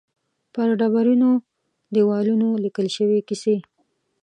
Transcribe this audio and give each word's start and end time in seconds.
پر 0.53 0.67
ډبرینو 0.79 1.31
دېوالونو 1.93 2.47
لیکل 2.63 2.87
شوې 2.95 3.19
کیسې. 3.27 3.55